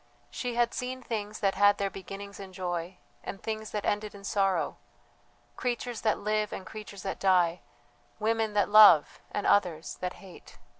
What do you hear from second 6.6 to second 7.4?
creatures that